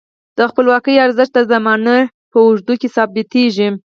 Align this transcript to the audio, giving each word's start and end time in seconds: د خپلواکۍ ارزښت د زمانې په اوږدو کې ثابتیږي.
د 0.37 0.39
خپلواکۍ 0.49 0.95
ارزښت 1.05 1.31
د 1.35 1.39
زمانې 1.51 1.97
په 2.31 2.37
اوږدو 2.45 2.73
کې 2.81 2.87
ثابتیږي. 2.95 3.69